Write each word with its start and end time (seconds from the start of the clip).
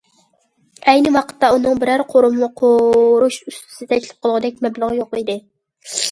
ئەينى 0.91 1.09
ۋاقىتتا 1.17 1.49
ئۇنىڭ 1.57 1.75
بىرەر 1.83 2.03
قورۇما 2.13 2.49
قورۇش 2.61 3.37
ئۇستىسى 3.43 3.87
تەكلىپ 3.91 4.17
قىلغۇدەك 4.25 4.57
مەبلىغى 4.67 4.97
يوق 5.01 5.15
ئىدى. 5.21 5.37